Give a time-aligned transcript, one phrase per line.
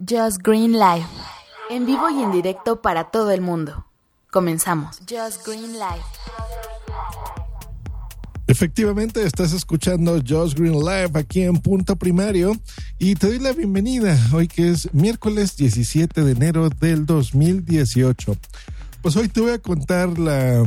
[0.00, 1.06] Just Green Live.
[1.70, 3.84] En vivo y en directo para todo el mundo.
[4.30, 4.98] Comenzamos.
[5.08, 6.04] Just Green Live.
[8.46, 12.56] Efectivamente, estás escuchando Just Green Live aquí en Punto Primario
[12.98, 18.36] y te doy la bienvenida hoy que es miércoles 17 de enero del 2018.
[19.02, 20.64] Pues hoy te voy a contar la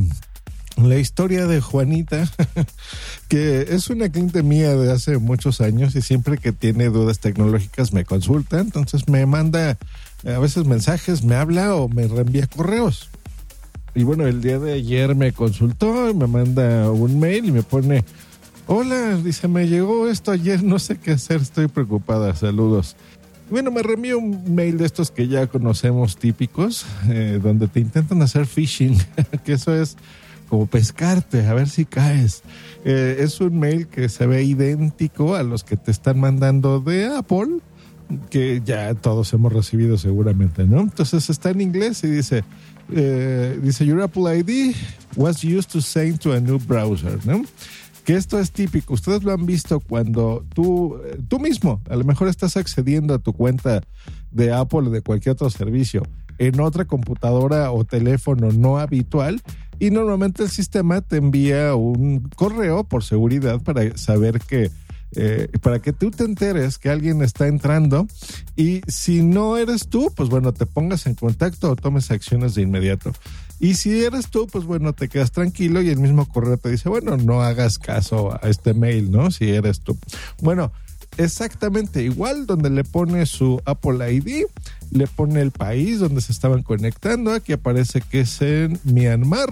[0.87, 2.29] la historia de Juanita,
[3.27, 7.93] que es una cliente mía de hace muchos años y siempre que tiene dudas tecnológicas
[7.93, 9.77] me consulta, entonces me manda
[10.25, 13.09] a veces mensajes, me habla o me reenvía correos.
[13.93, 17.63] Y bueno, el día de ayer me consultó y me manda un mail y me
[17.63, 18.05] pone,
[18.67, 22.95] hola, dice, me llegó esto ayer, no sé qué hacer, estoy preocupada, saludos.
[23.49, 28.21] Bueno, me reenvió un mail de estos que ya conocemos típicos, eh, donde te intentan
[28.21, 28.97] hacer phishing,
[29.43, 29.97] que eso es
[30.51, 32.43] como pescarte, a ver si caes.
[32.83, 37.05] Eh, es un mail que se ve idéntico a los que te están mandando de
[37.05, 37.59] Apple,
[38.29, 40.81] que ya todos hemos recibido seguramente, ¿no?
[40.81, 42.43] Entonces está en inglés y dice,
[42.91, 44.75] eh, dice, Your Apple ID
[45.15, 47.43] was used to send to a new browser, ¿no?
[48.03, 52.03] Que esto es típico, ustedes lo han visto cuando tú, eh, tú mismo, a lo
[52.03, 53.83] mejor estás accediendo a tu cuenta
[54.31, 56.03] de Apple o de cualquier otro servicio
[56.39, 59.41] en otra computadora o teléfono no habitual
[59.81, 64.69] y normalmente el sistema te envía un correo por seguridad para saber que
[65.13, 68.07] eh, para que tú te enteres que alguien está entrando
[68.55, 72.61] y si no eres tú, pues bueno, te pongas en contacto o tomes acciones de
[72.61, 73.11] inmediato.
[73.59, 76.87] Y si eres tú, pues bueno, te quedas tranquilo y el mismo correo te dice,
[76.87, 79.31] bueno, no hagas caso a este mail, ¿no?
[79.31, 79.97] Si eres tú.
[80.41, 80.71] Bueno,
[81.23, 84.45] exactamente igual, donde le pone su Apple ID,
[84.91, 89.49] le pone el país donde se estaban conectando, aquí aparece que es en Myanmar,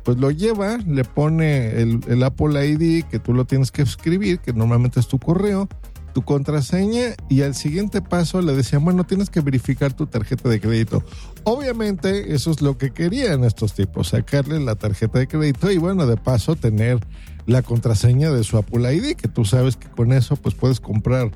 [0.05, 4.53] pues lo lleva, le pone el, Apple ID que tú lo tienes que escribir, que
[4.53, 5.69] normalmente es tu correo,
[6.13, 10.61] tu contraseña y al siguiente paso le decían, bueno, tienes que verificar tu tarjeta de
[10.61, 11.03] crédito.
[11.45, 16.07] Obviamente eso es lo que querían estos tipos, sacarle la tarjeta de crédito y bueno,
[16.07, 16.99] de paso tener
[17.47, 21.31] la contraseña de su Apple ID, que tú sabes que con eso pues puedes comprar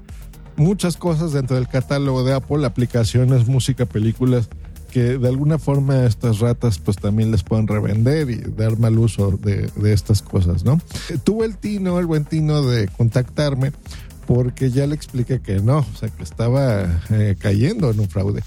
[0.56, 4.48] muchas cosas dentro del catálogo de Apple, aplicaciones, música, películas
[4.97, 9.33] que de alguna forma estas ratas pues también les pueden revender y dar mal uso
[9.33, 10.81] de, estas cosas, ¿no?
[11.23, 13.73] Tuve el tino, el buen tino de contactarme
[14.27, 18.43] porque ya le expliqué que no, o sea, que estaba eh, cayendo en un fraude.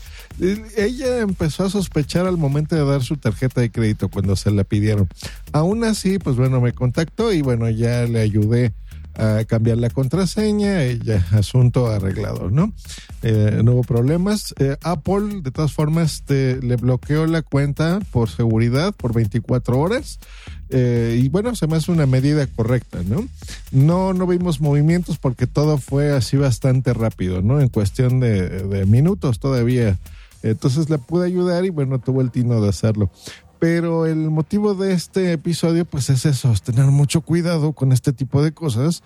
[0.76, 4.64] Ella empezó a sospechar al momento de dar su tarjeta de crédito cuando se la
[4.64, 5.08] pidieron.
[5.52, 8.74] Aún así, pues bueno, me contactó y bueno, ya le ayudé
[9.20, 11.00] a cambiar la contraseña y
[11.32, 12.74] asunto arreglado, ¿no?
[13.22, 14.54] Eh, no hubo problemas.
[14.60, 20.20] Eh, Apple, de todas formas, le bloqueó la cuenta por seguridad por 24 horas.
[20.70, 23.28] Eh, y bueno, se me hace una medida correcta, ¿no?
[23.72, 27.60] No, no vimos movimientos porque todo fue así bastante rápido, ¿no?
[27.60, 29.98] En cuestión de, de minutos todavía.
[30.44, 33.12] Entonces le pude ayudar y bueno, tuvo el tino de hacerlo.
[33.60, 38.14] Pero el motivo de este episodio, pues es eso, es tener mucho cuidado con este
[38.14, 39.04] tipo de cosas,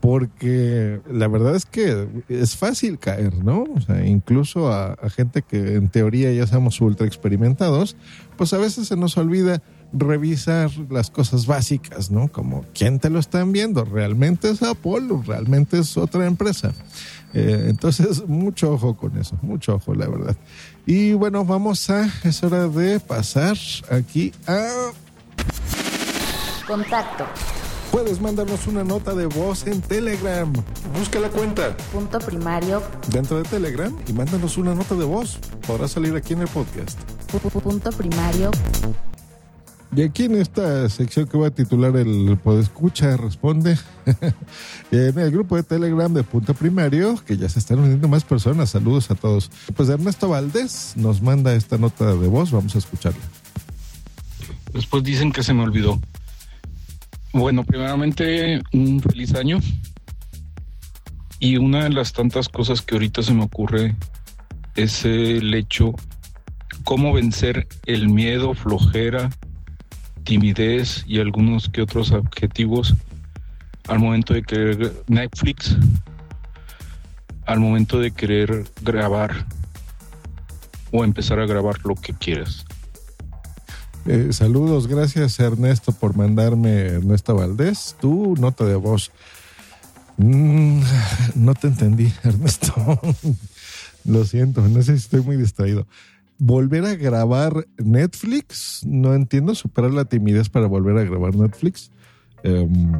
[0.00, 3.64] porque la verdad es que es fácil caer, ¿no?
[3.76, 7.96] O sea, incluso a, gente que en teoría ya somos ultra experimentados,
[8.36, 12.28] pues a veces se nos olvida revisar las cosas básicas, ¿no?
[12.28, 16.72] Como quién te lo está enviando, realmente es Apple, realmente es otra empresa.
[17.34, 20.36] Eh, entonces, mucho ojo con eso, mucho ojo, la verdad.
[20.86, 23.56] Y bueno, vamos a, es hora de pasar
[23.90, 24.90] aquí a...
[26.66, 27.24] Contacto.
[27.90, 30.50] Puedes mandarnos una nota de voz en Telegram.
[30.98, 31.76] Busca la cuenta.
[31.92, 32.82] Punto primario.
[33.10, 35.38] Dentro de Telegram y mándanos una nota de voz.
[35.66, 36.98] Podrá salir aquí en el podcast.
[37.62, 38.50] Punto primario.
[39.94, 43.76] Y aquí en esta sección que voy a titular el Podescucha Responde,
[44.90, 48.70] en el grupo de Telegram de Punto Primario, que ya se están uniendo más personas,
[48.70, 49.50] saludos a todos.
[49.76, 53.20] Pues Ernesto Valdés nos manda esta nota de voz, vamos a escucharla.
[54.72, 56.00] Después dicen que se me olvidó.
[57.34, 59.58] Bueno, primeramente un feliz año.
[61.38, 63.94] Y una de las tantas cosas que ahorita se me ocurre
[64.74, 65.92] es el hecho,
[66.84, 69.28] cómo vencer el miedo, flojera,
[70.24, 72.94] timidez y algunos que otros objetivos
[73.88, 75.76] al momento de querer Netflix,
[77.46, 79.46] al momento de querer grabar
[80.92, 82.64] o empezar a grabar lo que quieras.
[84.04, 87.96] Eh, saludos, gracias Ernesto por mandarme Ernesto Valdés.
[88.00, 89.12] Tu nota de voz.
[90.16, 90.82] Mm,
[91.36, 92.74] no te entendí, Ernesto.
[94.04, 95.86] Lo siento, no sé si estoy muy distraído
[96.44, 98.84] volver a grabar Netflix.
[98.84, 101.92] No entiendo, superar la timidez para volver a grabar Netflix.
[102.42, 102.92] Em,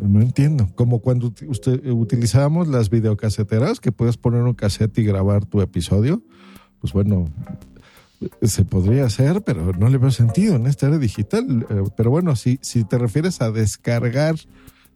[0.00, 0.70] no entiendo.
[0.74, 6.22] Como cuando usted, utilizábamos las videocaseteras, que puedes poner un cassette y grabar tu episodio.
[6.80, 7.28] Pues bueno,
[8.40, 11.66] se podría hacer, pero no le veo sentido en esta era digital.
[11.68, 14.36] Eh, pero bueno, si, si te refieres a descargar,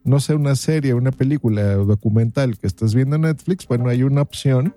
[0.04, 4.22] no sé, una serie, una película documental que estás viendo en Netflix, bueno, hay una
[4.22, 4.74] opción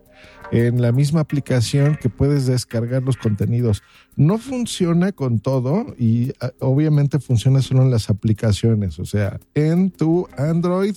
[0.52, 3.84] en la misma aplicación que puedes descargar los contenidos.
[4.16, 9.92] No funciona con todo y ah, obviamente funciona solo en las aplicaciones, o sea, en
[9.92, 10.96] tu Android,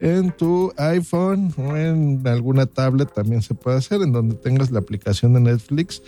[0.00, 4.80] en tu iPhone o en alguna tablet también se puede hacer, en donde tengas la
[4.80, 6.02] aplicación de Netflix.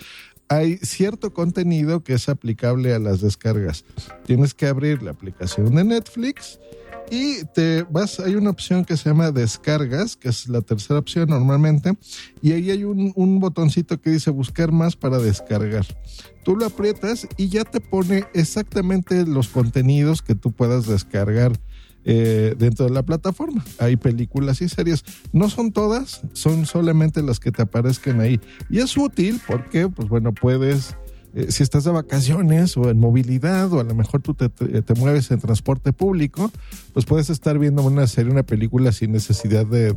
[0.49, 3.85] Hay cierto contenido que es aplicable a las descargas.
[4.25, 6.59] Tienes que abrir la aplicación de Netflix
[7.09, 11.29] y te vas, hay una opción que se llama descargas, que es la tercera opción
[11.29, 11.93] normalmente,
[12.41, 15.85] y ahí hay un, un botoncito que dice buscar más para descargar.
[16.43, 21.53] Tú lo aprietas y ya te pone exactamente los contenidos que tú puedas descargar.
[22.05, 23.63] Eh, dentro de la plataforma.
[23.79, 25.05] Hay películas y series.
[25.31, 28.41] No son todas, son solamente las que te aparezcan ahí.
[28.69, 30.97] Y es útil porque, pues bueno, puedes
[31.35, 34.49] eh, si estás de vacaciones o en movilidad o a lo mejor tú te,
[34.95, 36.51] mueves en transporte público,
[36.93, 39.93] pues puedes estar viendo una serie, una película sin necesidad de,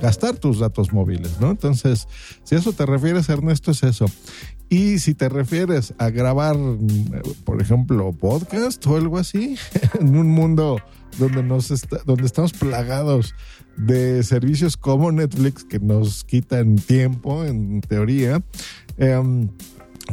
[0.00, 1.50] gastar tus datos móviles, ¿no?
[1.50, 2.08] Entonces,
[2.44, 4.06] si a eso te refieres, Ernesto, es eso.
[4.68, 6.56] Y si te refieres a grabar,
[7.44, 9.56] por ejemplo, podcast o algo así,
[10.00, 10.78] en un mundo
[11.18, 13.34] donde, nos está, donde estamos plagados
[13.76, 18.42] de servicios como Netflix que nos quitan tiempo, en teoría,
[18.96, 19.48] eh,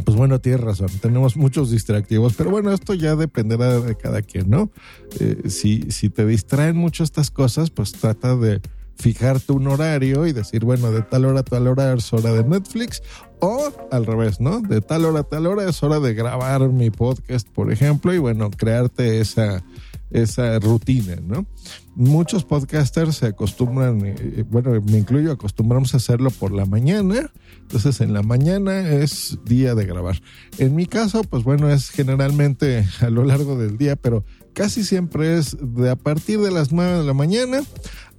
[0.06, 4.50] pues bueno, tienes razón, tenemos muchos distractivos, pero bueno, esto ya dependerá de cada quien,
[4.50, 4.72] ¿no?
[5.20, 8.62] Eh, si, si te distraen mucho estas cosas, pues trata de
[8.96, 12.44] fijarte un horario y decir, bueno, de tal hora a tal hora es hora de
[12.44, 13.02] Netflix,
[13.40, 14.62] o al revés, ¿no?
[14.62, 18.18] De tal hora a tal hora es hora de grabar mi podcast, por ejemplo, y
[18.18, 19.64] bueno, crearte esa,
[20.12, 21.46] esa rutina, ¿no?
[21.96, 27.32] Muchos podcasters se acostumbran, eh, eh, bueno, me incluyo, acostumbramos a hacerlo por la mañana,
[27.62, 30.22] entonces en la mañana es día de grabar.
[30.58, 34.24] En mi caso, pues bueno, es generalmente a lo largo del día, pero
[34.54, 37.62] casi siempre es de a partir de las 9 de la mañana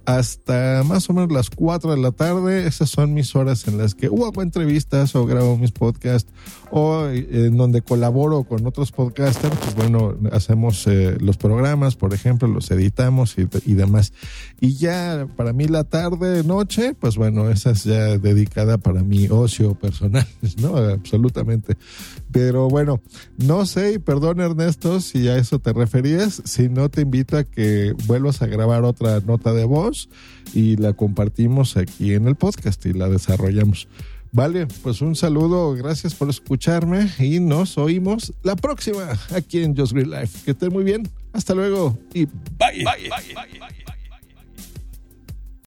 [0.05, 2.67] hasta más o menos las 4 de la tarde.
[2.67, 6.31] Esas son mis horas en las que o hago entrevistas o grabo mis podcasts
[6.71, 9.55] o eh, en donde colaboro con otros podcasters.
[9.57, 14.13] Pues bueno, hacemos eh, los programas, por ejemplo, los editamos y, y, demás.
[14.59, 19.27] Y ya para mí la tarde, noche, pues bueno, esa es ya dedicada para mi
[19.27, 20.77] ocio personal, ¿no?
[20.77, 21.77] Absolutamente.
[22.31, 23.01] Pero bueno,
[23.37, 27.43] no sé, y perdón Ernesto si a eso te referías, si no te invito a
[27.43, 30.09] que vuelvas a grabar otra nota de voz
[30.53, 33.87] y la compartimos aquí en el podcast y la desarrollamos.
[34.35, 39.93] Vale, pues un saludo, gracias por escucharme y nos oímos la próxima aquí en Just
[39.93, 40.39] Green Life.
[40.43, 42.83] Que estén muy bien, hasta luego y bye.
[42.83, 44.04] bye, bye, bye